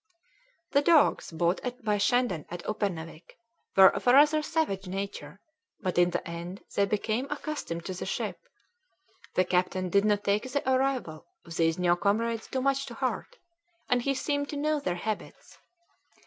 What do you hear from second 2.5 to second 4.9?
Uppernawik were of a rather savage